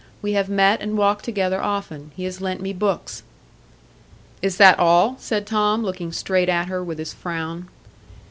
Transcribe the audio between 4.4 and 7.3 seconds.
"Is that all?" said Tom, looking straight at her with his